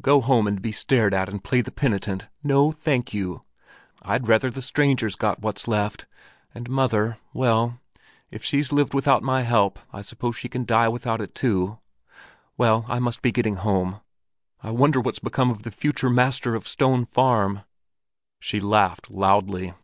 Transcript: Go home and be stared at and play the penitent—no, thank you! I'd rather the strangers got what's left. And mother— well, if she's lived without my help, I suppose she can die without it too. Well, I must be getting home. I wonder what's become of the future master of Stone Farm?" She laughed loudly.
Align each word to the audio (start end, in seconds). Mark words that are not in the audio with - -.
Go 0.00 0.22
home 0.22 0.46
and 0.46 0.62
be 0.62 0.72
stared 0.72 1.12
at 1.12 1.28
and 1.28 1.44
play 1.44 1.60
the 1.60 1.70
penitent—no, 1.70 2.72
thank 2.72 3.12
you! 3.12 3.44
I'd 4.00 4.26
rather 4.26 4.50
the 4.50 4.62
strangers 4.62 5.16
got 5.16 5.40
what's 5.42 5.68
left. 5.68 6.06
And 6.54 6.70
mother— 6.70 7.18
well, 7.34 7.78
if 8.30 8.42
she's 8.42 8.72
lived 8.72 8.94
without 8.94 9.22
my 9.22 9.42
help, 9.42 9.78
I 9.92 10.00
suppose 10.00 10.34
she 10.34 10.48
can 10.48 10.64
die 10.64 10.88
without 10.88 11.20
it 11.20 11.34
too. 11.34 11.78
Well, 12.56 12.86
I 12.88 12.98
must 13.00 13.20
be 13.20 13.32
getting 13.32 13.56
home. 13.56 14.00
I 14.62 14.70
wonder 14.70 14.98
what's 14.98 15.18
become 15.18 15.50
of 15.50 15.62
the 15.62 15.70
future 15.70 16.08
master 16.08 16.54
of 16.54 16.66
Stone 16.66 17.04
Farm?" 17.04 17.60
She 18.40 18.60
laughed 18.60 19.10
loudly. 19.10 19.74